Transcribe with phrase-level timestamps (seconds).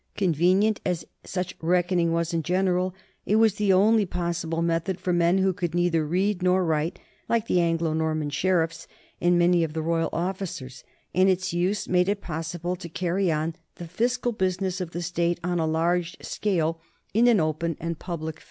[0.17, 2.95] Convenient as such reckoning was in general,
[3.27, 6.97] it was the only possible method for men who could neither read nor write,
[7.29, 8.87] like the Anglo Nor man sheriffs
[9.21, 10.83] and many of the royal officers,
[11.13, 15.39] and its use made it possible to carry on the fiscal business of the state
[15.43, 16.81] on a large scale,
[17.13, 18.39] in an open and public fashion, 1 Poole, The Exchequer in the Twelfth Century, pp.